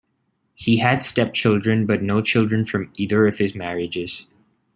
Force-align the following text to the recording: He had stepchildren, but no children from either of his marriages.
He 0.55 0.77
had 0.77 1.03
stepchildren, 1.03 1.85
but 1.85 2.01
no 2.01 2.23
children 2.23 2.65
from 2.65 2.91
either 2.95 3.27
of 3.27 3.37
his 3.37 3.53
marriages. 3.53 4.25